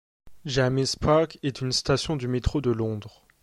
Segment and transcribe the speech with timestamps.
[0.47, 3.23] James's Park est une station du métro de Londres.